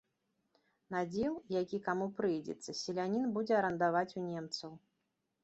Надзел, 0.95 1.35
які 1.55 1.79
каму 1.89 2.07
прыйдзецца, 2.21 2.75
селянін 2.81 3.29
будзе 3.37 3.53
арандаваць 3.61 4.17
у 4.23 4.27
немцаў. 4.33 4.71